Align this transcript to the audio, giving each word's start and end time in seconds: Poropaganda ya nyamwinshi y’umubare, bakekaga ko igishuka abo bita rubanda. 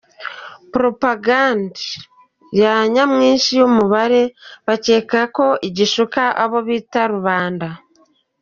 Poropaganda 0.71 1.75
ya 2.61 2.73
nyamwinshi 2.93 3.49
y’umubare, 3.59 4.21
bakekaga 4.67 5.21
ko 5.35 5.45
igishuka 5.67 6.21
abo 6.43 6.57
bita 6.67 7.01
rubanda. 7.13 7.67